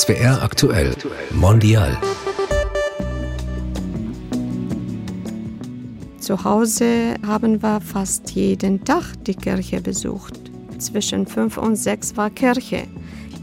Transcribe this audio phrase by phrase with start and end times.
[0.00, 0.94] SWR aktuell
[1.30, 1.94] Mondial.
[6.18, 10.40] Zu Hause haben wir fast jeden Tag die Kirche besucht.
[10.78, 12.84] Zwischen fünf und sechs war Kirche.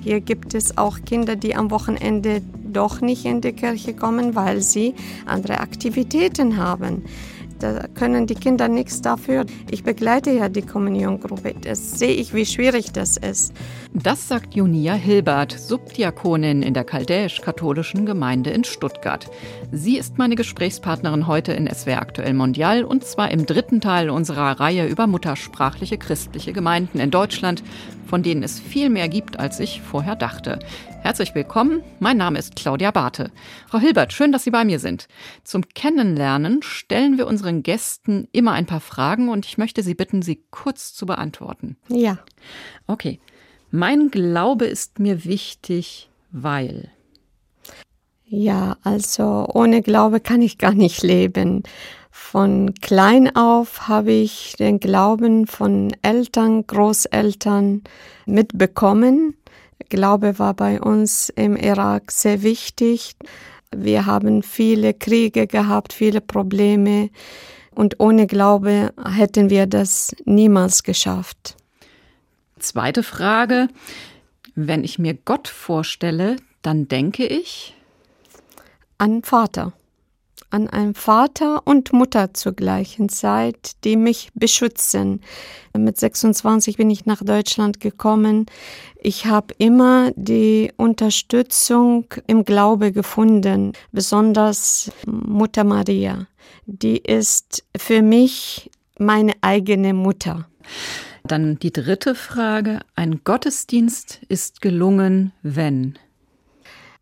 [0.04, 2.41] Hier gibt es auch Kinder, die am Wochenende
[2.73, 4.95] doch nicht in die Kirche kommen, weil sie
[5.27, 7.03] andere Aktivitäten haben.
[7.59, 9.45] Da können die Kinder nichts dafür.
[9.70, 11.53] Ich begleite ja die Kommuniongruppe.
[11.62, 13.53] Das sehe ich, wie schwierig das ist.
[13.93, 19.29] Das sagt Junia Hilbert, Subdiakonin in der chaldäisch-katholischen Gemeinde in Stuttgart.
[19.71, 24.59] Sie ist meine Gesprächspartnerin heute in SWR Aktuell Mondial und zwar im dritten Teil unserer
[24.59, 27.63] Reihe über muttersprachliche christliche Gemeinden in Deutschland,
[28.05, 30.59] von denen es viel mehr gibt, als ich vorher dachte.
[31.01, 33.31] Herzlich willkommen, mein Name ist Claudia Barthe.
[33.67, 35.07] Frau Hilbert, schön, dass Sie bei mir sind.
[35.43, 40.21] Zum Kennenlernen stellen wir unseren Gästen immer ein paar Fragen und ich möchte Sie bitten,
[40.21, 41.77] sie kurz zu beantworten.
[41.88, 42.20] Ja.
[42.88, 43.20] Okay.
[43.71, 46.90] Mein Glaube ist mir wichtig, weil.
[48.26, 51.63] Ja, also ohne Glaube kann ich gar nicht leben.
[52.10, 57.84] Von klein auf habe ich den Glauben von Eltern, Großeltern
[58.26, 59.35] mitbekommen.
[59.90, 63.15] Glaube war bei uns im Irak sehr wichtig.
[63.76, 67.09] Wir haben viele Kriege gehabt, viele Probleme
[67.75, 71.56] und ohne Glaube hätten wir das niemals geschafft.
[72.59, 73.68] Zweite Frage.
[74.56, 77.75] Wenn ich mir Gott vorstelle, dann denke ich
[78.97, 79.74] an Vater.
[80.50, 85.22] An einen Vater und Mutter zur gleichen Zeit, die mich beschützen.
[85.78, 88.46] Mit 26 bin ich nach Deutschland gekommen.
[89.02, 96.28] Ich habe immer die Unterstützung im Glaube gefunden, besonders Mutter Maria.
[96.66, 100.47] Die ist für mich meine eigene Mutter.
[101.28, 102.79] Dann die dritte Frage.
[102.95, 106.00] Ein Gottesdienst ist gelungen, wenn?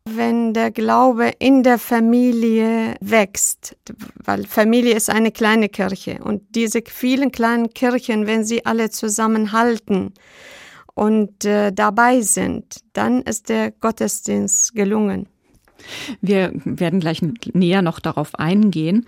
[0.05, 3.75] Wenn der Glaube in der Familie wächst,
[4.23, 10.13] weil Familie ist eine kleine Kirche und diese vielen kleinen Kirchen, wenn sie alle zusammenhalten
[10.93, 15.27] und äh, dabei sind, dann ist der Gottesdienst gelungen.
[16.21, 17.21] Wir werden gleich
[17.53, 19.05] näher noch darauf eingehen.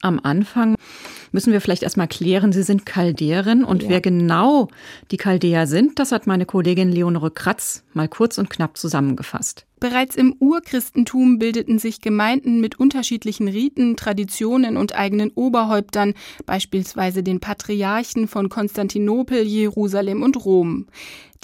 [0.00, 0.76] Am Anfang
[1.32, 3.88] müssen wir vielleicht erstmal klären, Sie sind Chaldäerin und ja.
[3.90, 4.68] wer genau
[5.10, 9.67] die Chaldäer sind, das hat meine Kollegin Leonore Kratz mal kurz und knapp zusammengefasst.
[9.80, 16.14] Bereits im Urchristentum bildeten sich Gemeinden mit unterschiedlichen Riten, Traditionen und eigenen Oberhäuptern,
[16.46, 20.86] beispielsweise den Patriarchen von Konstantinopel, Jerusalem und Rom.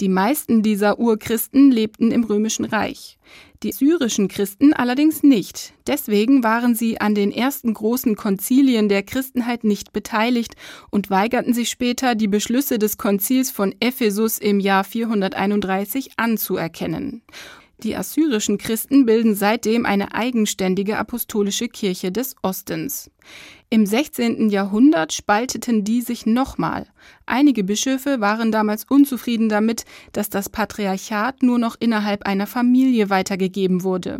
[0.01, 3.17] Die meisten dieser Urchristen lebten im Römischen Reich.
[3.63, 5.73] Die syrischen Christen allerdings nicht.
[5.87, 10.55] Deswegen waren sie an den ersten großen Konzilien der Christenheit nicht beteiligt
[10.91, 17.21] und weigerten sich später, die Beschlüsse des Konzils von Ephesus im Jahr 431 anzuerkennen.
[17.85, 23.11] Die assyrischen Christen bilden seitdem eine eigenständige apostolische Kirche des Ostens.
[23.69, 24.49] Im 16.
[24.49, 26.87] Jahrhundert spalteten die sich nochmal.
[27.27, 33.83] Einige Bischöfe waren damals unzufrieden damit, dass das Patriarchat nur noch innerhalb einer Familie weitergegeben
[33.83, 34.17] wurde.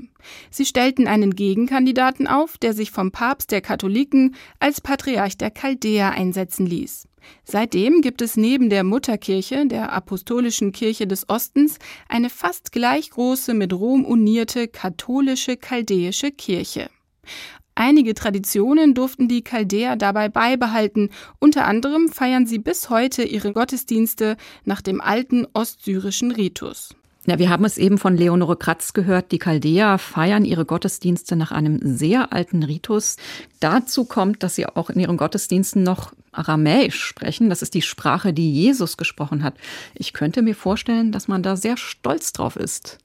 [0.51, 6.11] Sie stellten einen Gegenkandidaten auf, der sich vom Papst der Katholiken als Patriarch der Chaldäer
[6.11, 7.07] einsetzen ließ.
[7.43, 11.77] Seitdem gibt es neben der Mutterkirche, der Apostolischen Kirche des Ostens,
[12.09, 16.89] eine fast gleich große mit Rom unierte katholische chaldäische Kirche.
[17.75, 21.09] Einige Traditionen durften die Chaldäer dabei beibehalten,
[21.39, 26.95] unter anderem feiern sie bis heute ihre Gottesdienste nach dem alten ostsyrischen Ritus.
[27.27, 29.31] Ja, wir haben es eben von Leonore Kratz gehört.
[29.31, 33.17] Die Chaldäer feiern ihre Gottesdienste nach einem sehr alten Ritus.
[33.59, 37.49] Dazu kommt, dass sie auch in ihren Gottesdiensten noch Aramäisch sprechen.
[37.49, 39.55] Das ist die Sprache, die Jesus gesprochen hat.
[39.95, 42.99] Ich könnte mir vorstellen, dass man da sehr stolz drauf ist.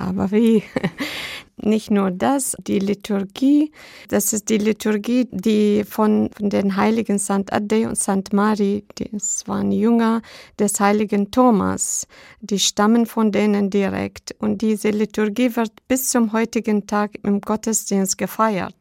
[0.00, 0.62] Aber wie?
[1.62, 3.70] Nicht nur das, die Liturgie,
[4.08, 7.52] das ist die Liturgie, die von, von den heiligen St.
[7.52, 8.32] Ade und St.
[8.32, 10.22] Mari, das waren Jünger
[10.58, 12.06] des heiligen Thomas,
[12.40, 14.34] die stammen von denen direkt.
[14.38, 18.76] Und diese Liturgie wird bis zum heutigen Tag im Gottesdienst gefeiert.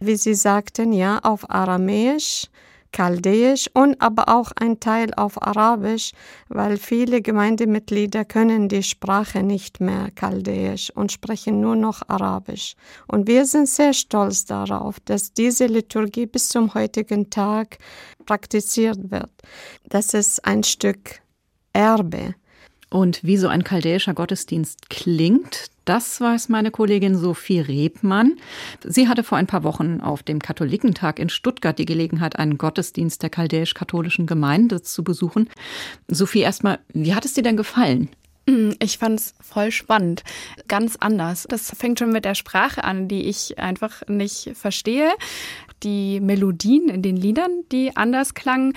[0.00, 2.48] Wie Sie sagten, ja, auf Aramäisch,
[2.92, 6.12] Chaldäisch und aber auch ein Teil auf Arabisch,
[6.48, 12.74] weil viele Gemeindemitglieder können die Sprache nicht mehr Chaldäisch und sprechen nur noch Arabisch.
[13.06, 17.78] Und wir sind sehr stolz darauf, dass diese Liturgie bis zum heutigen Tag
[18.26, 19.30] praktiziert wird.
[19.88, 21.20] Das ist ein Stück
[21.72, 22.34] Erbe.
[22.90, 28.36] Und wie so ein chaldäischer Gottesdienst klingt, das weiß meine Kollegin Sophie Rebmann.
[28.84, 33.22] Sie hatte vor ein paar Wochen auf dem Katholikentag in Stuttgart die Gelegenheit, einen Gottesdienst
[33.22, 35.48] der chaldäisch-katholischen Gemeinde zu besuchen.
[36.08, 38.10] Sophie, erstmal, wie hat es dir denn gefallen?
[38.48, 40.24] Hm, ich fand es voll spannend.
[40.68, 41.46] Ganz anders.
[41.48, 45.10] Das fängt schon mit der Sprache an, die ich einfach nicht verstehe.
[45.82, 48.72] Die Melodien in den Liedern, die anders klangen.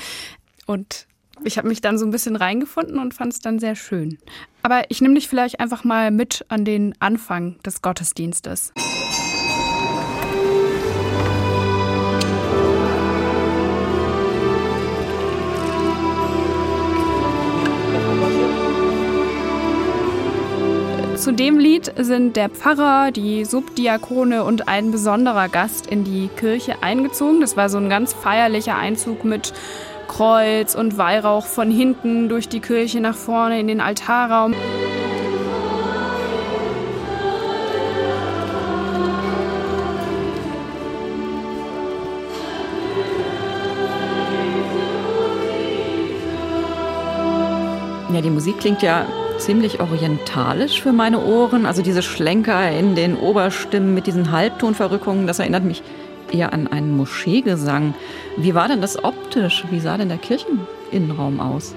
[0.66, 1.08] Und
[1.44, 4.18] ich habe mich dann so ein bisschen reingefunden und fand es dann sehr schön.
[4.64, 8.74] Aber ich nehme dich vielleicht einfach mal mit an den Anfang des Gottesdienstes.
[21.22, 26.82] Zu dem Lied sind der Pfarrer, die Subdiakone und ein besonderer Gast in die Kirche
[26.82, 27.42] eingezogen.
[27.42, 29.54] Das war so ein ganz feierlicher Einzug mit
[30.12, 34.54] Kreuz und Weihrauch von hinten durch die Kirche nach vorne in den Altarraum.
[48.14, 49.06] Ja, die Musik klingt ja
[49.38, 51.66] ziemlich orientalisch für meine Ohren.
[51.66, 55.82] Also diese Schlenker in den Oberstimmen mit diesen Halbtonverrückungen, das erinnert mich
[56.34, 57.94] eher an einen Moscheegesang.
[58.38, 59.66] Wie war denn das optisch?
[59.70, 61.76] Wie sah denn der Kircheninnenraum aus?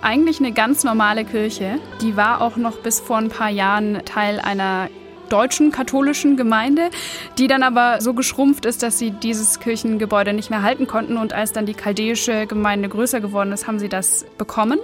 [0.00, 1.78] Eigentlich eine ganz normale Kirche.
[2.00, 4.88] Die war auch noch bis vor ein paar Jahren Teil einer
[5.32, 6.90] deutschen katholischen Gemeinde,
[7.38, 11.16] die dann aber so geschrumpft ist, dass sie dieses Kirchengebäude nicht mehr halten konnten.
[11.16, 14.78] Und als dann die chaldäische Gemeinde größer geworden ist, haben sie das bekommen.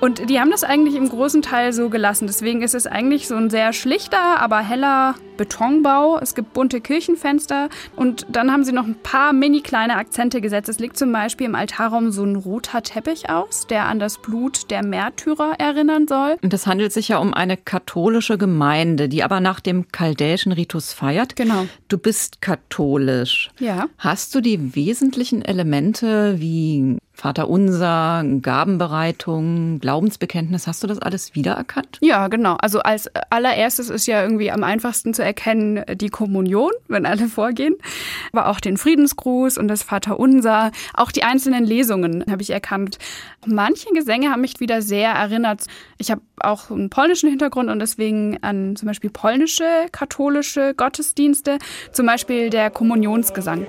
[0.00, 2.26] Und die haben das eigentlich im großen Teil so gelassen.
[2.26, 6.18] Deswegen ist es eigentlich so ein sehr schlichter, aber heller Betonbau.
[6.18, 7.70] Es gibt bunte Kirchenfenster.
[7.96, 10.68] Und dann haben sie noch ein paar mini kleine Akzente gesetzt.
[10.68, 14.70] Es liegt zum Beispiel im Altarraum so ein roter Teppich aus, der an das Blut
[14.70, 16.36] der Märtyrer erinnern soll.
[16.42, 20.92] Und es handelt sich ja um eine katholische Gemeinde, die aber nach dem chaldäischen Ritus
[20.92, 21.36] feiert.
[21.36, 21.66] Genau.
[21.88, 23.50] Du bist katholisch.
[23.58, 23.86] Ja.
[23.96, 31.98] Hast du die wesentlichen Elemente wie Vater Unser, Gabenbereitung, Glaubensbekenntnis, hast du das alles wiedererkannt?
[32.00, 32.56] Ja, genau.
[32.62, 37.74] Also als allererstes ist ja irgendwie am einfachsten zu erkennen die Kommunion, wenn alle vorgehen,
[38.32, 42.96] aber auch den Friedensgruß und das Vater Unser, auch die einzelnen Lesungen habe ich erkannt.
[43.44, 45.66] Manche Gesänge haben mich wieder sehr erinnert.
[45.98, 51.58] Ich habe auch einen polnischen Hintergrund und deswegen an zum Beispiel polnische katholische Gottesdienste,
[51.92, 53.66] zum Beispiel der Kommunionsgesang.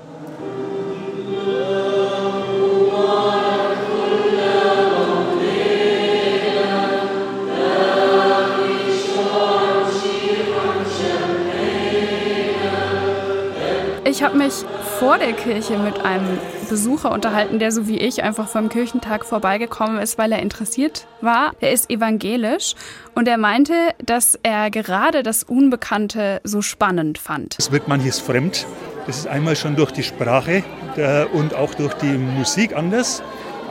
[14.12, 14.52] Ich habe mich
[14.98, 16.38] vor der Kirche mit einem
[16.68, 21.52] Besucher unterhalten, der so wie ich einfach vom Kirchentag vorbeigekommen ist, weil er interessiert war.
[21.60, 22.74] Er ist evangelisch
[23.14, 23.72] und er meinte,
[24.04, 27.56] dass er gerade das Unbekannte so spannend fand.
[27.58, 28.66] Es wirkt manches fremd.
[29.06, 30.62] Das ist einmal schon durch die Sprache
[30.96, 33.22] äh, und auch durch die Musik anders.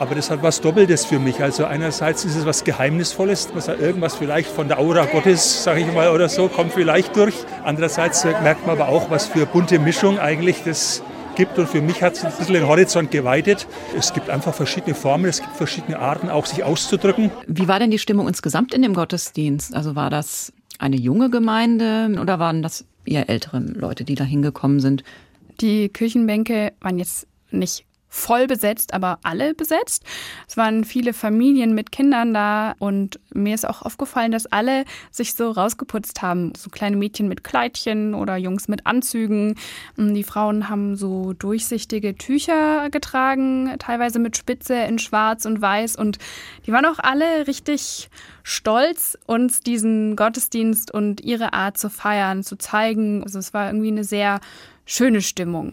[0.02, 1.40] Aber das hat was Doppeltes für mich.
[1.44, 5.92] Also einerseits ist es was Geheimnisvolles, was irgendwas vielleicht von der Aura Gottes, sage ich
[5.92, 7.36] mal, oder so, kommt vielleicht durch.
[7.62, 11.04] Andererseits merkt man aber auch, was für bunte Mischung eigentlich das
[11.36, 11.56] gibt.
[11.56, 13.68] Und für mich hat es ein bisschen den Horizont geweitet.
[13.96, 17.30] Es gibt einfach verschiedene Formen, es gibt verschiedene Arten, auch sich auszudrücken.
[17.46, 19.72] Wie war denn die Stimmung insgesamt in dem Gottesdienst?
[19.72, 24.80] Also war das eine junge Gemeinde oder waren das eher ältere Leute, die da hingekommen
[24.80, 25.04] sind?
[25.60, 30.04] Die Kirchenbänke waren jetzt nicht voll besetzt, aber alle besetzt.
[30.46, 35.32] Es waren viele Familien mit Kindern da und mir ist auch aufgefallen, dass alle sich
[35.32, 36.52] so rausgeputzt haben.
[36.54, 39.54] So kleine Mädchen mit Kleidchen oder Jungs mit Anzügen.
[39.96, 46.18] Die Frauen haben so durchsichtige Tücher getragen, teilweise mit Spitze in Schwarz und Weiß und
[46.66, 48.10] die waren auch alle richtig
[48.42, 53.22] stolz, uns diesen Gottesdienst und ihre Art zu feiern, zu zeigen.
[53.22, 54.40] Also es war irgendwie eine sehr
[54.84, 55.72] schöne Stimmung.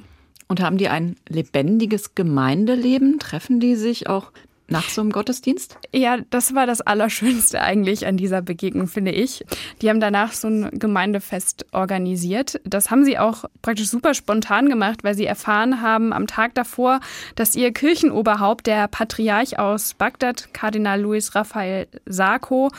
[0.50, 3.20] Und haben die ein lebendiges Gemeindeleben?
[3.20, 4.32] Treffen die sich auch
[4.68, 5.78] nach so einem Gottesdienst?
[5.94, 9.46] Ja, das war das Allerschönste eigentlich an dieser Begegnung, finde ich.
[9.82, 12.60] Die haben danach so ein Gemeindefest organisiert.
[12.64, 17.00] Das haben sie auch praktisch super spontan gemacht, weil sie erfahren haben am Tag davor,
[17.36, 22.70] dass ihr Kirchenoberhaupt, der Patriarch aus Bagdad, Kardinal Luis Raphael Sarko,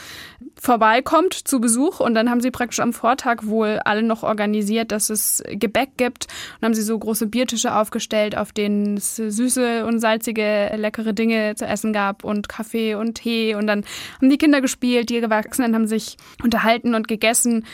[0.60, 5.08] vorbeikommt zu Besuch und dann haben sie praktisch am Vortag wohl alle noch organisiert, dass
[5.08, 6.26] es Gebäck gibt
[6.60, 11.54] und haben sie so große Biertische aufgestellt, auf denen es süße und salzige, leckere Dinge
[11.54, 13.84] zu essen gab und Kaffee und Tee und dann
[14.16, 17.64] haben die Kinder gespielt, die Erwachsenen haben sich unterhalten und gegessen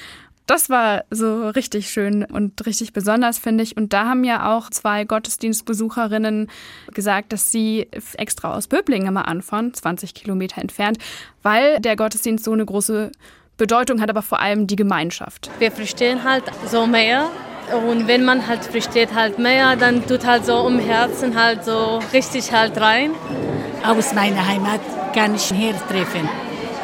[0.46, 3.76] das war so richtig schön und richtig besonders, finde ich.
[3.76, 6.48] Und da haben ja auch zwei Gottesdienstbesucherinnen
[6.94, 10.98] gesagt, dass sie extra aus Böblingen mal anfahren, 20 Kilometer entfernt,
[11.42, 13.10] weil der Gottesdienst so eine große
[13.56, 15.50] Bedeutung hat, aber vor allem die Gemeinschaft.
[15.58, 17.28] Wir verstehen halt so mehr.
[17.88, 22.00] Und wenn man halt versteht halt mehr, dann tut halt so um Herzen halt so
[22.12, 23.10] richtig halt rein.
[23.84, 24.80] Aus meiner Heimat
[25.12, 26.28] kann ich hier treffen.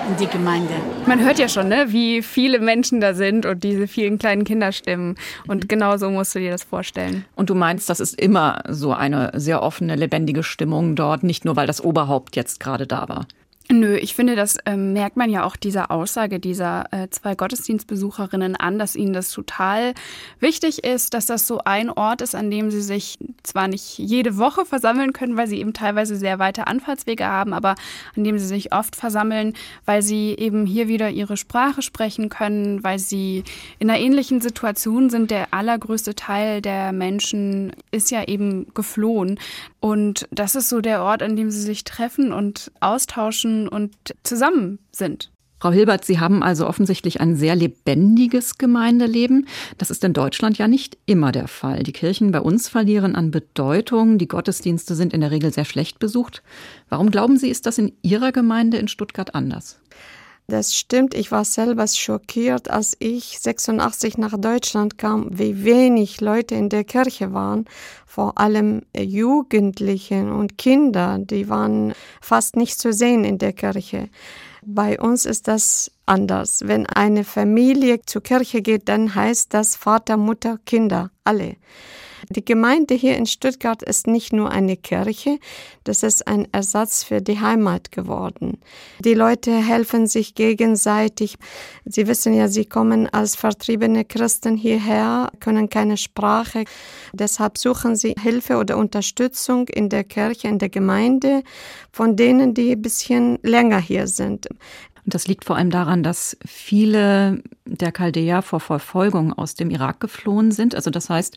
[0.08, 0.74] In die Gemeinde.
[1.06, 5.16] Man hört ja schon, ne, wie viele Menschen da sind und diese vielen kleinen Kinderstimmen.
[5.46, 7.24] Und genau so musst du dir das vorstellen.
[7.34, 11.56] Und du meinst, das ist immer so eine sehr offene, lebendige Stimmung dort, nicht nur
[11.56, 13.26] weil das Oberhaupt jetzt gerade da war.
[13.72, 18.54] Nö, ich finde, das äh, merkt man ja auch dieser Aussage dieser äh, zwei Gottesdienstbesucherinnen
[18.54, 19.94] an, dass ihnen das total
[20.40, 24.36] wichtig ist, dass das so ein Ort ist, an dem sie sich zwar nicht jede
[24.36, 27.76] Woche versammeln können, weil sie eben teilweise sehr weite Anfahrtswege haben, aber
[28.14, 29.54] an dem sie sich oft versammeln,
[29.86, 33.42] weil sie eben hier wieder ihre Sprache sprechen können, weil sie
[33.78, 35.30] in einer ähnlichen Situation sind.
[35.30, 39.38] Der allergrößte Teil der Menschen ist ja eben geflohen.
[39.82, 44.78] Und das ist so der Ort, an dem sie sich treffen und austauschen und zusammen
[44.92, 45.32] sind.
[45.58, 49.48] Frau Hilbert, Sie haben also offensichtlich ein sehr lebendiges Gemeindeleben.
[49.78, 51.82] Das ist in Deutschland ja nicht immer der Fall.
[51.82, 54.18] Die Kirchen bei uns verlieren an Bedeutung.
[54.18, 56.44] Die Gottesdienste sind in der Regel sehr schlecht besucht.
[56.88, 59.80] Warum glauben Sie, ist das in Ihrer Gemeinde in Stuttgart anders?
[60.48, 61.14] Das stimmt.
[61.14, 66.84] Ich war selber schockiert, als ich 86 nach Deutschland kam, wie wenig Leute in der
[66.84, 67.64] Kirche waren.
[68.06, 74.10] Vor allem Jugendliche und Kinder, die waren fast nicht zu sehen in der Kirche.
[74.64, 76.62] Bei uns ist das anders.
[76.66, 81.56] Wenn eine Familie zur Kirche geht, dann heißt das Vater, Mutter, Kinder, alle.
[82.32, 85.38] Die Gemeinde hier in Stuttgart ist nicht nur eine Kirche,
[85.84, 88.58] das ist ein Ersatz für die Heimat geworden.
[89.00, 91.36] Die Leute helfen sich gegenseitig.
[91.84, 96.64] Sie wissen ja, sie kommen als vertriebene Christen hierher, können keine Sprache.
[97.12, 101.42] Deshalb suchen sie Hilfe oder Unterstützung in der Kirche, in der Gemeinde,
[101.92, 104.48] von denen, die ein bisschen länger hier sind.
[105.04, 110.00] Und das liegt vor allem daran, dass viele der Chaldäer vor Verfolgung aus dem Irak
[110.00, 110.74] geflohen sind.
[110.74, 111.36] Also das heißt,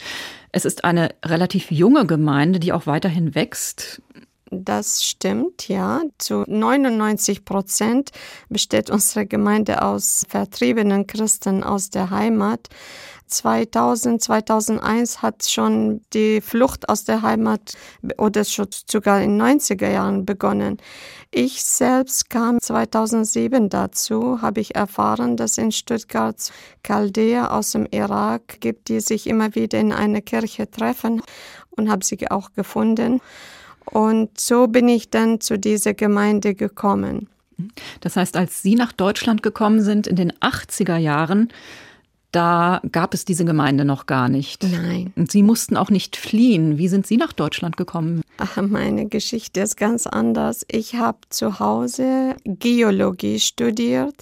[0.51, 4.01] es ist eine relativ junge Gemeinde, die auch weiterhin wächst.
[4.51, 6.01] Das stimmt, ja.
[6.19, 8.11] Zu 99 Prozent
[8.49, 12.69] besteht unsere Gemeinde aus vertriebenen Christen aus der Heimat.
[13.27, 17.73] 2000, 2001 hat schon die Flucht aus der Heimat
[18.17, 20.77] oder schon sogar in 90er Jahren begonnen.
[21.31, 26.51] Ich selbst kam 2007 dazu, habe ich erfahren, dass in Stuttgart
[26.83, 31.21] Chaldäer aus dem Irak gibt, die sich immer wieder in einer Kirche treffen
[31.71, 33.21] und habe sie auch gefunden.
[33.85, 37.29] Und so bin ich dann zu dieser Gemeinde gekommen.
[38.01, 41.49] Das heißt, als Sie nach Deutschland gekommen sind in den 80er Jahren,
[42.35, 44.63] da gab es diese Gemeinde noch gar nicht.
[44.63, 45.13] Nein.
[45.15, 46.77] Und Sie mussten auch nicht fliehen.
[46.77, 48.21] Wie sind Sie nach Deutschland gekommen?
[48.37, 50.65] Ach, meine Geschichte ist ganz anders.
[50.69, 54.15] Ich habe zu Hause Geologie studiert.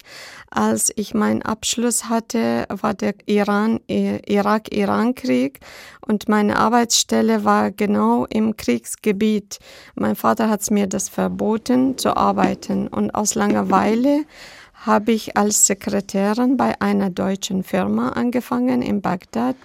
[0.52, 5.60] Als ich meinen Abschluss hatte, war der Iran, Irak-Iran-Krieg
[6.06, 9.58] und meine Arbeitsstelle war genau im Kriegsgebiet.
[9.96, 14.26] Mein Vater hat mir das verboten zu arbeiten und aus Langeweile
[14.86, 19.56] habe ich als Sekretärin bei einer deutschen Firma angefangen in Bagdad.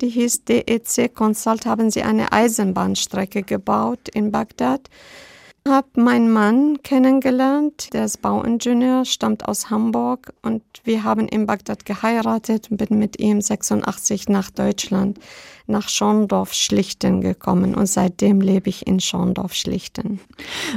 [0.00, 4.88] Die hieß DEC Consult, haben sie eine Eisenbahnstrecke gebaut in Bagdad.
[5.66, 10.32] Habe meinen Mann kennengelernt, der ist Bauingenieur, stammt aus Hamburg.
[10.40, 15.18] Und wir haben in Bagdad geheiratet und bin mit ihm 86 nach Deutschland,
[15.68, 20.20] nach Schorndorf-Schlichten gekommen und seitdem lebe ich in Schorndorf-Schlichten.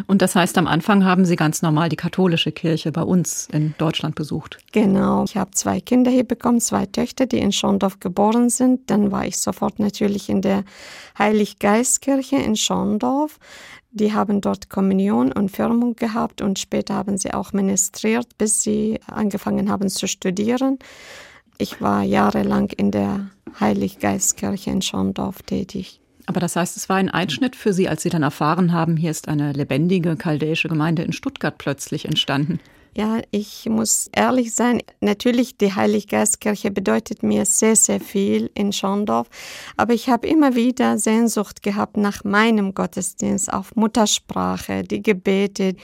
[0.08, 3.74] Und das heißt, am Anfang haben Sie ganz normal die katholische Kirche bei uns in
[3.78, 4.58] Deutschland besucht?
[4.72, 5.24] Genau.
[5.24, 8.90] Ich habe zwei Kinder hier bekommen, zwei Töchter, die in Schorndorf geboren sind.
[8.90, 10.64] Dann war ich sofort natürlich in der
[11.18, 13.40] Heiliggeistkirche in Schorndorf.
[13.94, 19.00] Die haben dort Kommunion und Firmung gehabt und später haben sie auch ministriert, bis sie
[19.06, 20.80] angefangen haben zu studieren.
[21.62, 23.28] Ich war jahrelang in der
[23.60, 26.02] Heiliggeistkirche in Schorndorf tätig.
[26.26, 29.12] Aber das heißt, es war ein Einschnitt für Sie, als Sie dann erfahren haben, hier
[29.12, 32.60] ist eine lebendige chaldäische Gemeinde in Stuttgart plötzlich entstanden.
[32.94, 34.82] Ja, ich muss ehrlich sein.
[35.00, 39.28] Natürlich, die Heiliggeistkirche bedeutet mir sehr, sehr viel in Schorndorf.
[39.78, 45.76] Aber ich habe immer wieder Sehnsucht gehabt nach meinem Gottesdienst auf Muttersprache, die Gebete,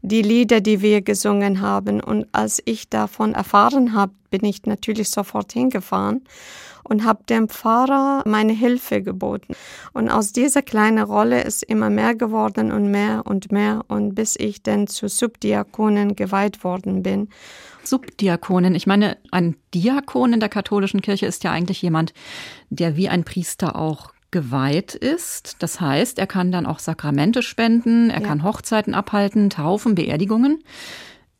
[0.00, 2.00] die Lieder, die wir gesungen haben.
[2.00, 6.22] Und als ich davon erfahren habe, bin ich natürlich sofort hingefahren
[6.88, 9.54] und habe dem Pfarrer meine Hilfe geboten.
[9.92, 14.36] Und aus dieser kleinen Rolle ist immer mehr geworden und mehr und mehr und bis
[14.36, 17.28] ich dann zur Subdiakonin geweiht worden bin.
[17.84, 22.12] Subdiakonin, ich meine, ein Diakon in der katholischen Kirche ist ja eigentlich jemand,
[22.70, 25.56] der wie ein Priester auch geweiht ist.
[25.62, 28.26] Das heißt, er kann dann auch Sakramente spenden, er ja.
[28.26, 30.62] kann Hochzeiten abhalten, Taufen, Beerdigungen.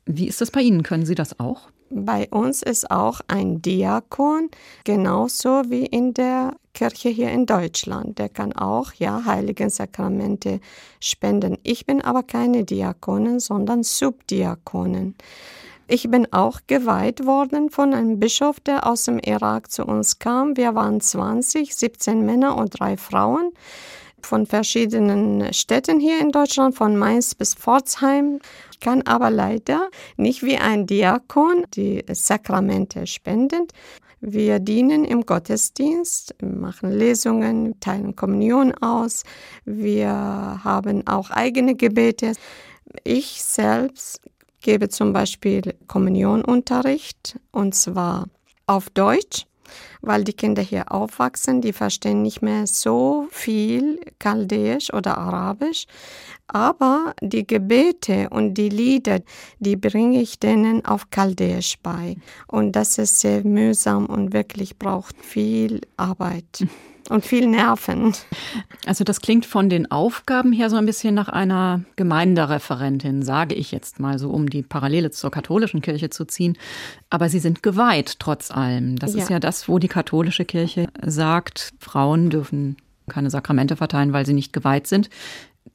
[0.06, 0.82] Wie ist das bei Ihnen?
[0.82, 1.68] Können Sie das auch?
[1.88, 4.50] Bei uns ist auch ein Diakon,
[4.84, 8.18] genauso wie in der Kirche hier in Deutschland.
[8.18, 10.60] Der kann auch, ja, Heiligen Sakramente
[11.00, 11.58] spenden.
[11.62, 15.14] Ich bin aber keine Diakonin, sondern Subdiakonin.
[15.86, 20.56] Ich bin auch geweiht worden von einem Bischof, der aus dem Irak zu uns kam.
[20.56, 23.52] Wir waren 20, 17 Männer und drei Frauen
[24.20, 28.40] von verschiedenen Städten hier in Deutschland, von Mainz bis Pforzheim.
[28.80, 33.66] Kann aber leider nicht wie ein Diakon die Sakramente spenden.
[34.20, 39.22] Wir dienen im Gottesdienst, machen Lesungen, teilen Kommunion aus.
[39.64, 42.32] Wir haben auch eigene Gebete.
[43.04, 44.20] Ich selbst
[44.62, 48.26] gebe zum Beispiel Kommunionunterricht und zwar
[48.66, 49.46] auf Deutsch
[50.06, 55.86] weil die Kinder hier aufwachsen, die verstehen nicht mehr so viel Chaldäisch oder Arabisch,
[56.46, 59.20] aber die Gebete und die Lieder,
[59.58, 62.16] die bringe ich denen auf Chaldäisch bei.
[62.46, 66.66] Und das ist sehr mühsam und wirklich braucht viel Arbeit.
[67.08, 68.14] Und viel Nerven.
[68.86, 73.72] Also das klingt von den Aufgaben her so ein bisschen nach einer Gemeindereferentin, sage ich
[73.72, 76.58] jetzt mal so, um die Parallele zur katholischen Kirche zu ziehen.
[77.10, 78.96] Aber Sie sind geweiht trotz allem.
[78.96, 79.22] Das ja.
[79.22, 82.76] ist ja das, wo die katholische Kirche sagt, Frauen dürfen
[83.08, 85.10] keine Sakramente verteilen, weil sie nicht geweiht sind.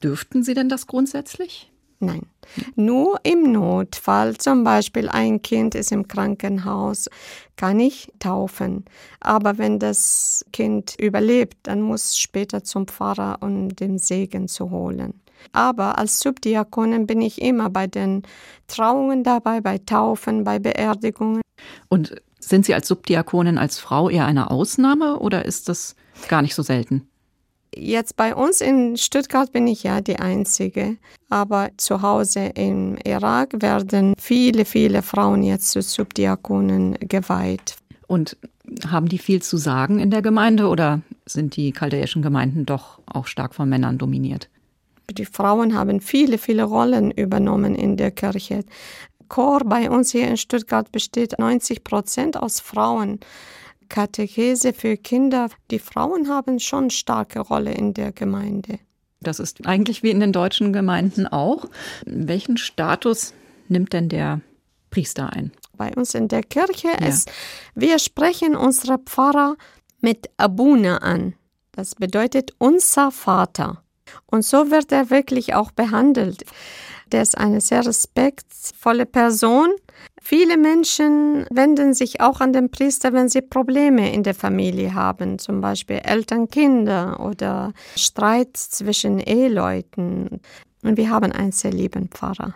[0.02, 1.70] Dürften Sie denn das grundsätzlich?
[2.00, 2.26] Nein.
[2.74, 7.08] Nur im Notfall, zum Beispiel ein Kind ist im Krankenhaus,
[7.56, 8.84] kann ich taufen.
[9.20, 15.20] Aber wenn das Kind überlebt, dann muss später zum Pfarrer, um den Segen zu holen.
[15.52, 18.22] Aber als Subdiakonin bin ich immer bei den
[18.68, 21.40] Trauungen dabei, bei Taufen, bei Beerdigungen.
[21.88, 25.96] Und sind Sie als Subdiakonin als Frau eher eine Ausnahme oder ist das
[26.28, 27.08] gar nicht so selten?
[27.74, 30.98] Jetzt bei uns in Stuttgart bin ich ja die Einzige,
[31.30, 37.76] aber zu Hause im Irak werden viele, viele Frauen jetzt zu Subdiakonen geweiht.
[38.06, 38.36] Und
[38.86, 43.26] haben die viel zu sagen in der Gemeinde oder sind die chaldäischen Gemeinden doch auch
[43.26, 44.50] stark von Männern dominiert?
[45.10, 48.64] Die Frauen haben viele, viele Rollen übernommen in der Kirche.
[49.28, 53.18] Chor bei uns hier in Stuttgart besteht 90 Prozent aus Frauen.
[53.92, 55.50] Katechese für Kinder.
[55.70, 58.78] Die Frauen haben schon starke Rolle in der Gemeinde.
[59.20, 61.66] Das ist eigentlich wie in den deutschen Gemeinden auch.
[62.06, 63.34] Welchen Status
[63.68, 64.40] nimmt denn der
[64.90, 65.52] Priester ein?
[65.76, 67.06] Bei uns in der Kirche ja.
[67.06, 67.30] ist,
[67.74, 69.56] wir sprechen unsere Pfarrer
[70.00, 71.34] mit Abuna an.
[71.72, 73.82] Das bedeutet unser Vater.
[74.26, 76.44] Und so wird er wirklich auch behandelt.
[77.12, 79.68] Der ist eine sehr respektvolle Person.
[80.24, 85.40] Viele Menschen wenden sich auch an den Priester, wenn sie Probleme in der Familie haben,
[85.40, 90.40] zum Beispiel Eltern, Kinder oder Streit zwischen Eheleuten.
[90.82, 92.54] Und wir haben einen sehr lieben Pfarrer.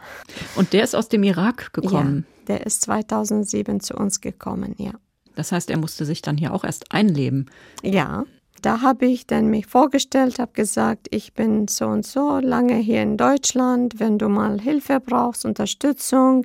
[0.55, 2.25] Und der ist aus dem Irak gekommen?
[2.39, 4.93] Ja, der ist 2007 zu uns gekommen, ja.
[5.35, 7.47] Das heißt, er musste sich dann hier auch erst einleben.
[7.83, 8.25] Ja,
[8.67, 13.01] da habe ich dann mich vorgestellt, habe gesagt, ich bin so und so lange hier
[13.01, 16.45] in Deutschland, wenn du mal Hilfe brauchst, Unterstützung,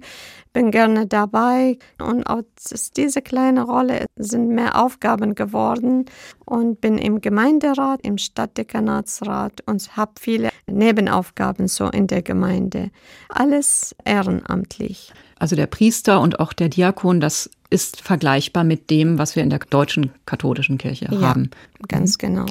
[0.53, 1.79] bin gerne dabei.
[1.99, 6.05] Und aus dieser kleinen Rolle sind mehr Aufgaben geworden
[6.45, 12.91] und bin im Gemeinderat, im Stadtdekanatsrat und habe viele Nebenaufgaben so in der Gemeinde.
[13.29, 15.11] Alles ehrenamtlich.
[15.41, 19.49] Also der Priester und auch der Diakon, das ist vergleichbar mit dem, was wir in
[19.49, 21.49] der deutschen katholischen Kirche ja, haben.
[21.87, 22.45] Ganz genau.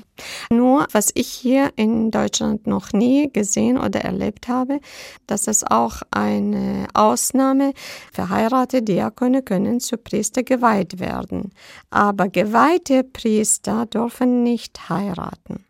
[0.51, 4.81] Nur, was ich hier in Deutschland noch nie gesehen oder erlebt habe,
[5.29, 7.75] das ist auch eine Ausnahme.
[8.13, 11.53] Verheiratete Diakone können zu Priester geweiht werden.
[11.91, 15.65] Aber geweihte Priester dürfen nicht heiraten.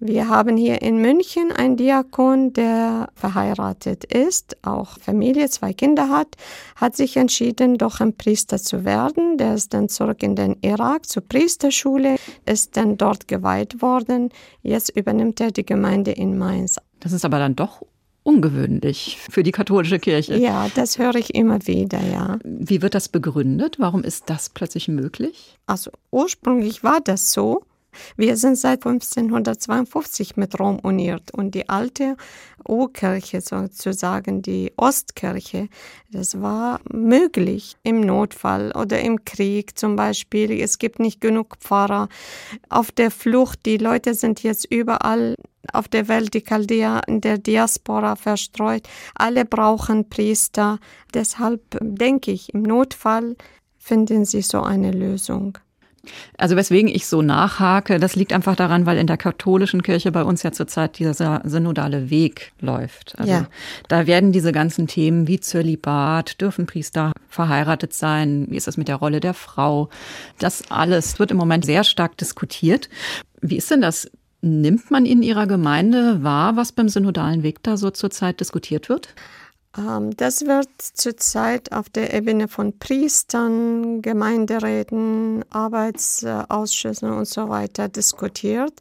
[0.00, 6.36] Wir haben hier in München einen Diakon, der verheiratet ist, auch Familie, zwei Kinder hat,
[6.76, 9.38] hat sich entschieden, doch ein Priester zu werden.
[9.38, 14.30] Der ist dann zurück in den Irak zur Priesterschule, ist dann dort geweiht worden.
[14.62, 16.78] Jetzt übernimmt er die Gemeinde in Mainz.
[17.00, 17.82] Das ist aber dann doch
[18.24, 20.36] ungewöhnlich für die katholische Kirche.
[20.36, 22.38] Ja, das höre ich immer wieder, ja.
[22.42, 23.76] Wie wird das begründet?
[23.78, 25.58] Warum ist das plötzlich möglich?
[25.66, 27.62] Also ursprünglich war das so.
[28.16, 32.16] Wir sind seit 1552 mit Rom uniert und die alte
[32.66, 35.68] Urkirche sozusagen, die Ostkirche,
[36.10, 40.52] das war möglich im Notfall oder im Krieg zum Beispiel.
[40.60, 42.08] Es gibt nicht genug Pfarrer
[42.68, 43.66] auf der Flucht.
[43.66, 45.36] Die Leute sind jetzt überall
[45.72, 48.88] auf der Welt, die Chaldea in der Diaspora verstreut.
[49.14, 50.78] Alle brauchen Priester.
[51.12, 53.36] Deshalb denke ich, im Notfall
[53.78, 55.58] finden sie so eine Lösung.
[56.36, 60.22] Also weswegen ich so nachhake, das liegt einfach daran, weil in der katholischen Kirche bei
[60.22, 63.18] uns ja zurzeit dieser synodale Weg läuft.
[63.18, 63.46] Also ja.
[63.88, 68.88] da werden diese ganzen Themen wie Zölibat, dürfen Priester verheiratet sein, wie ist das mit
[68.88, 69.88] der Rolle der Frau,
[70.38, 72.88] das alles wird im Moment sehr stark diskutiert.
[73.40, 74.10] Wie ist denn das?
[74.40, 79.14] Nimmt man in Ihrer Gemeinde wahr, was beim synodalen Weg da so zurzeit diskutiert wird?
[79.76, 88.80] Ähm, das wird zurzeit auf der Ebene von Priestern, Gemeinderäten, Arbeitsausschüssen und so weiter diskutiert.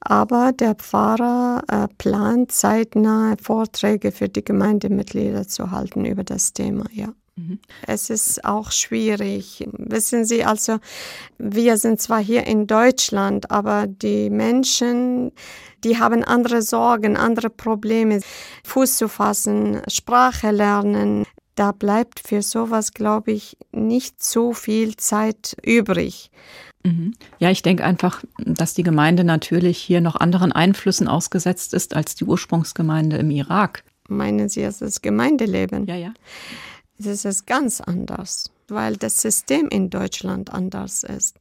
[0.00, 6.84] Aber der Pfarrer äh, plant zeitnahe Vorträge für die Gemeindemitglieder zu halten über das Thema,
[6.92, 7.12] ja.
[7.36, 7.58] Mhm.
[7.86, 9.66] Es ist auch schwierig.
[9.72, 10.78] Wissen Sie, also
[11.38, 15.32] wir sind zwar hier in Deutschland, aber die Menschen,
[15.82, 18.20] die haben andere Sorgen, andere Probleme,
[18.64, 21.24] Fuß zu fassen, Sprache lernen.
[21.56, 26.30] Da bleibt für sowas, glaube ich, nicht so viel Zeit übrig.
[26.84, 27.14] Mhm.
[27.38, 32.14] Ja, ich denke einfach, dass die Gemeinde natürlich hier noch anderen Einflüssen ausgesetzt ist als
[32.14, 33.84] die Ursprungsgemeinde im Irak.
[34.08, 35.86] Meinen Sie, es ist Gemeindeleben?
[35.86, 36.12] Ja, ja.
[37.04, 41.36] Das ist ganz anders, weil das System in Deutschland anders ist.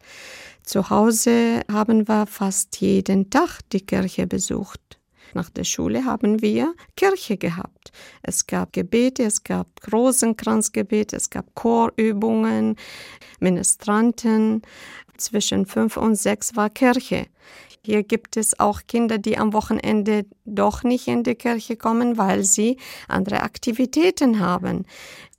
[0.63, 4.99] Zu Hause haben wir fast jeden Tag die Kirche besucht.
[5.33, 7.91] Nach der Schule haben wir Kirche gehabt.
[8.21, 12.75] Es gab Gebete, es gab Rosenkranzgebet, es gab Chorübungen,
[13.39, 14.61] Ministranten.
[15.17, 17.27] Zwischen fünf und sechs war Kirche.
[17.85, 22.43] Hier gibt es auch Kinder, die am Wochenende doch nicht in die Kirche kommen, weil
[22.43, 24.85] sie andere Aktivitäten haben.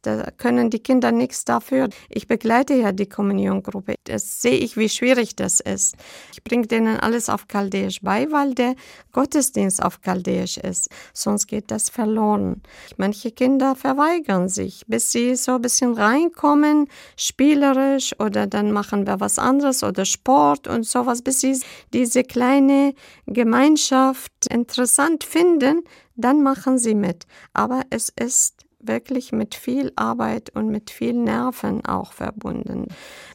[0.04, 1.88] Da können die Kinder nichts dafür.
[2.10, 3.94] Ich begleite ja die Kommuniongruppe.
[4.04, 5.96] Das sehe ich, wie schwierig das ist.
[6.32, 8.74] Ich bringe denen alles auf Chaldäisch bei, weil der
[9.12, 10.90] Gottesdienst auf Chaldäisch ist.
[11.14, 12.62] Sonst geht das verloren.
[12.98, 19.20] Manche Kinder verweigern sich, bis sie so ein bisschen reinkommen, spielerisch oder dann machen wir
[19.20, 21.58] was anderes oder Sport und sowas, bis sie
[21.94, 22.92] diese kleine
[23.26, 25.82] Gemeinschaft interessant finden,
[26.16, 27.26] dann machen sie mit.
[27.52, 28.53] Aber es ist
[28.88, 32.88] wirklich mit viel Arbeit und mit viel Nerven auch verbunden.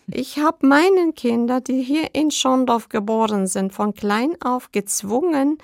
[0.07, 5.57] Ich habe meinen Kindern, die hier in Schondorf geboren sind, von klein auf gezwungen,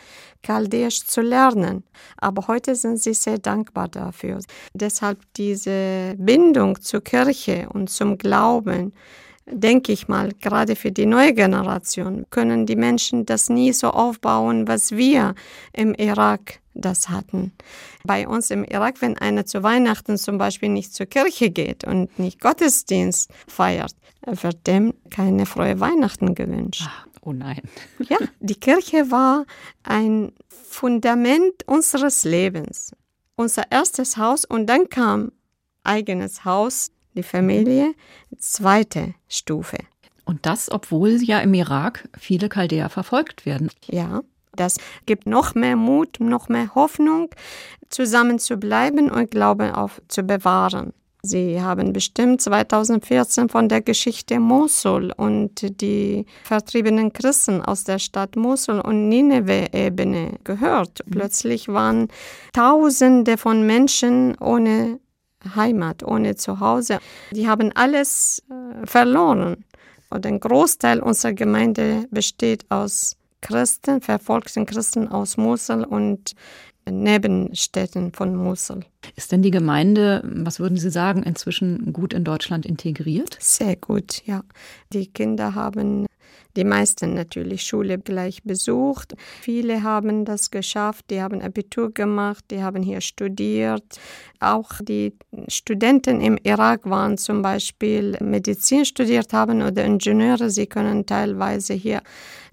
[0.43, 1.83] Chaldäisch zu lernen.
[2.17, 4.39] Aber heute sind sie sehr dankbar dafür.
[4.73, 8.93] Deshalb diese Bindung zur Kirche und zum Glauben,
[9.47, 14.67] denke ich mal, gerade für die neue Generation, können die Menschen das nie so aufbauen,
[14.67, 15.36] was wir
[15.73, 17.53] im Irak das hatten.
[18.03, 22.19] Bei uns im Irak, wenn einer zu Weihnachten zum Beispiel nicht zur Kirche geht und
[22.19, 26.84] nicht Gottesdienst feiert, wird dem keine frohe Weihnachten gewünscht.
[26.86, 27.62] Ach, oh nein.
[28.10, 29.45] ja, die Kirche war
[29.84, 32.91] ein Fundament unseres Lebens,
[33.36, 35.31] unser erstes Haus und dann kam
[35.84, 37.93] eigenes Haus, die Familie,
[38.38, 39.78] zweite Stufe.
[40.25, 43.69] Und das, obwohl ja im Irak viele Chaldäer verfolgt werden.
[43.88, 44.21] Ja,
[44.56, 47.30] das gibt noch mehr Mut, noch mehr Hoffnung,
[47.89, 50.93] zusammen zu bleiben und Glauben auf zu bewahren.
[51.25, 58.36] Sie haben bestimmt 2014 von der Geschichte Mosul und die vertriebenen Christen aus der Stadt
[58.36, 61.01] Mosul und Nineveh-Ebene gehört.
[61.06, 61.12] Mhm.
[61.12, 62.10] Plötzlich waren
[62.54, 64.99] Tausende von Menschen ohne
[65.55, 66.99] Heimat, ohne Zuhause.
[67.31, 69.65] Die haben alles äh, verloren.
[70.10, 76.36] Und ein Großteil unserer Gemeinde besteht aus Christen, verfolgten Christen aus Mosul und
[76.89, 78.86] Nebenstädten von Mosul.
[79.15, 83.38] Ist denn die Gemeinde, was würden Sie sagen, inzwischen gut in Deutschland integriert?
[83.39, 84.43] Sehr gut, ja.
[84.93, 86.05] Die Kinder haben
[86.55, 89.15] die meisten natürlich Schule gleich besucht.
[89.41, 93.99] Viele haben das geschafft, die haben Abitur gemacht, die haben hier studiert.
[94.39, 95.13] Auch die
[95.47, 100.49] Studenten im Irak waren zum Beispiel Medizin studiert haben oder Ingenieure.
[100.49, 102.01] Sie können teilweise hier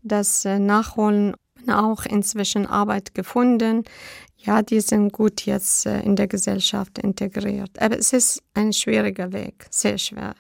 [0.03, 1.35] das äh, nachholen.
[1.69, 3.85] Auch inzwischen Arbeit gefunden.
[4.37, 7.71] Ja, die sind gut jetzt äh, in der Gesellschaft integriert.
[7.81, 10.35] Aber es ist ein schwieriger Weg, sehr schwer.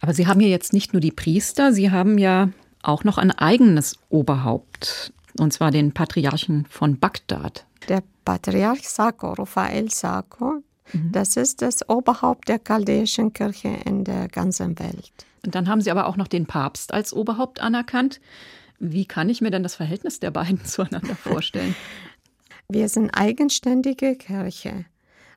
[0.00, 2.50] Aber Sie haben ja jetzt nicht nur die Priester, Sie haben ja
[2.82, 7.66] auch noch ein eigenes Oberhaupt, und zwar den Patriarchen von Bagdad.
[7.88, 10.62] Der Patriarch Sako, Raphael Sako,
[10.92, 11.12] mhm.
[11.12, 15.12] das ist das Oberhaupt der chaldäischen Kirche in der ganzen Welt.
[15.44, 18.20] Und dann haben Sie aber auch noch den Papst als Oberhaupt anerkannt.
[18.78, 21.74] Wie kann ich mir denn das Verhältnis der beiden zueinander vorstellen?
[22.68, 24.84] Wir sind eigenständige Kirche,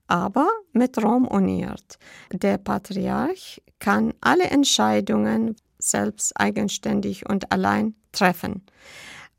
[0.08, 1.97] aber mit Rom uniert.
[2.32, 5.56] Der Patriarch kann alle Entscheidungen
[5.89, 8.65] selbst eigenständig und allein treffen.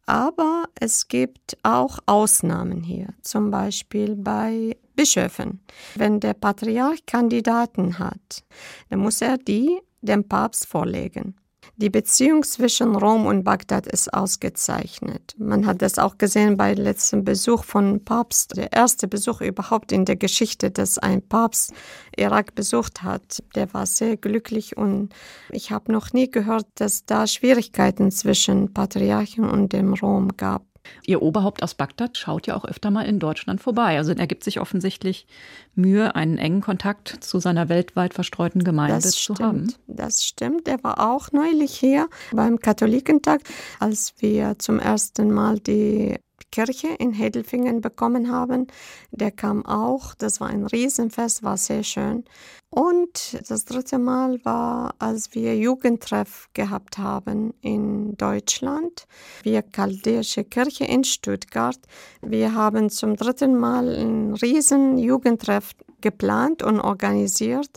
[0.07, 5.61] Aber es gibt auch Ausnahmen hier, zum Beispiel bei Bischöfen.
[5.95, 8.45] Wenn der Patriarch Kandidaten hat,
[8.91, 11.37] dann muss er die dem Papst vorlegen.
[11.77, 15.35] Die Beziehung zwischen Rom und Bagdad ist ausgezeichnet.
[15.39, 20.05] Man hat das auch gesehen bei letztem Besuch von Papst, der erste Besuch überhaupt in
[20.05, 21.73] der Geschichte, dass ein Papst
[22.17, 23.43] Irak besucht hat.
[23.57, 25.13] Der war sehr glücklich und
[25.51, 30.63] ich habe noch nie gehört, dass da Schwierigkeiten zwischen Patriarchen und dem Rom gab.
[31.07, 33.97] Ihr Oberhaupt aus Bagdad schaut ja auch öfter mal in Deutschland vorbei.
[33.97, 35.27] Also er gibt sich offensichtlich
[35.75, 39.75] Mühe, einen engen Kontakt zu seiner weltweit verstreuten Gemeinde das zu stimmt, haben.
[39.87, 40.69] Das stimmt.
[40.69, 43.43] Er war auch neulich hier beim Katholikentag,
[43.81, 46.17] als wir zum ersten Mal die
[46.55, 48.69] Kirche in Hedelfingen bekommen haben.
[49.11, 50.15] Der kam auch.
[50.15, 52.23] Das war ein Riesenfest, war sehr schön.
[52.71, 59.09] Und das dritte Mal war, als wir Jugendtreff gehabt haben in Deutschland.
[59.43, 61.81] Wir Chaldäische Kirche in Stuttgart.
[62.23, 65.73] Wir haben zum dritten Mal ein riesen Jugendtreff
[66.05, 67.71] geplant und organisiert.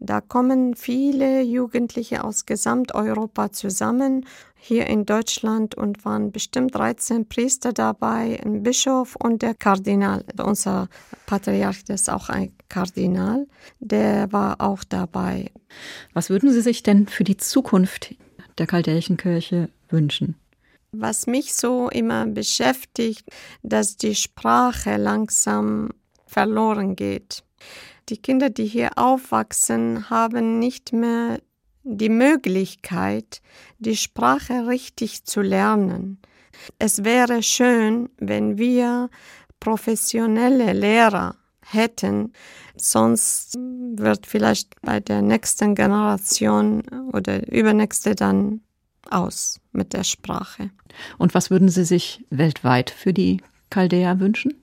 [0.00, 4.26] Da kommen viele Jugendliche aus Gesamteuropa zusammen
[4.58, 10.24] hier in Deutschland und waren bestimmt 13 Priester dabei, ein Bischof und der Kardinal.
[10.42, 10.88] Unser
[11.26, 13.46] Patriarch ist auch ein Kardinal,
[13.78, 15.50] der war auch dabei.
[16.12, 18.14] Was würden Sie sich denn für die Zukunft
[18.58, 20.34] der Chaldäischen Kirche wünschen?
[20.92, 23.28] Was mich so immer beschäftigt,
[23.62, 25.90] dass die Sprache langsam
[26.26, 27.42] verloren geht.
[28.08, 31.40] Die Kinder, die hier aufwachsen, haben nicht mehr
[31.96, 33.40] die Möglichkeit,
[33.78, 36.18] die Sprache richtig zu lernen.
[36.78, 39.10] Es wäre schön, wenn wir
[39.60, 42.32] professionelle Lehrer hätten,
[42.76, 48.60] sonst wird vielleicht bei der nächsten Generation oder übernächste dann
[49.10, 50.70] aus mit der Sprache.
[51.18, 54.54] Und was würden Sie sich weltweit für die Chaldäer wünschen?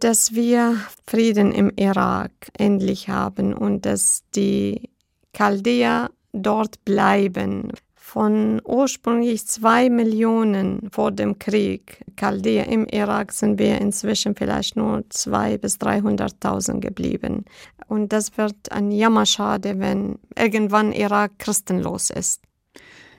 [0.00, 4.90] Dass wir Frieden im Irak endlich haben und dass die
[5.32, 6.10] Chaldäer
[6.42, 7.72] dort bleiben.
[7.94, 15.04] Von ursprünglich zwei Millionen vor dem Krieg Chaldäer im Irak sind wir inzwischen vielleicht nur
[15.10, 17.44] zwei bis 300.000 geblieben.
[17.88, 22.42] Und das wird ein Jammerschade, wenn irgendwann Irak christenlos ist.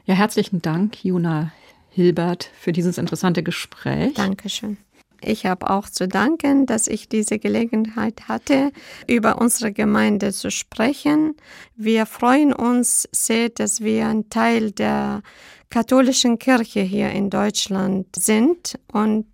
[0.05, 1.51] Ja, herzlichen Dank, Juna
[1.89, 4.13] Hilbert, für dieses interessante Gespräch.
[4.13, 4.77] Dankeschön.
[5.21, 8.71] Ich habe auch zu danken, dass ich diese Gelegenheit hatte,
[9.07, 11.35] über unsere Gemeinde zu sprechen.
[11.75, 15.21] Wir freuen uns sehr, dass wir ein Teil der
[15.69, 19.25] katholischen Kirche hier in Deutschland sind und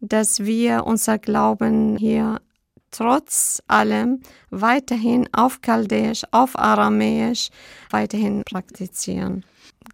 [0.00, 2.40] dass wir unser Glauben hier
[2.90, 7.50] trotz allem weiterhin auf Chaldäisch, auf Aramäisch
[7.90, 9.44] weiterhin praktizieren.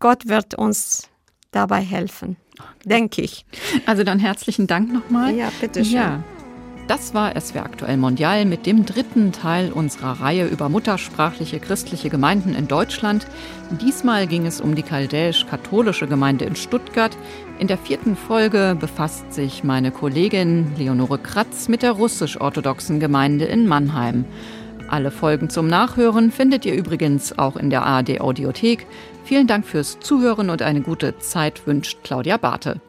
[0.01, 1.09] Gott wird uns
[1.51, 2.37] dabei helfen
[2.85, 3.45] denke ich.
[3.87, 5.35] Also dann herzlichen Dank nochmal.
[5.35, 5.95] Ja, bitteschön.
[5.95, 6.25] Ja.
[6.89, 12.55] Das war SWR aktuell Mondial mit dem dritten Teil unserer Reihe über muttersprachliche christliche Gemeinden
[12.55, 13.27] in Deutschland.
[13.83, 17.17] Diesmal ging es um die chaldäisch-katholische Gemeinde in Stuttgart.
[17.59, 23.67] In der vierten Folge befasst sich meine Kollegin Leonore Kratz mit der russisch-orthodoxen Gemeinde in
[23.67, 24.25] Mannheim.
[24.89, 28.87] Alle Folgen zum Nachhören findet ihr übrigens auch in der ARD Audiothek.
[29.27, 32.81] Vielen Dank fürs Zuhören und eine gute Zeit wünscht Claudia Barthe.